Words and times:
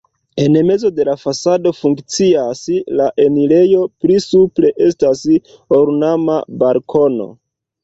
En 0.43 0.55
mezo 0.69 0.89
de 0.99 1.03
la 1.09 1.13
fasado 1.23 1.71
funkcias 1.79 2.63
la 3.01 3.11
enirejo, 3.27 3.83
pli 4.05 4.17
supre 4.25 4.75
estas 4.89 5.23
ornama 5.83 6.43
balkono. 6.67 7.33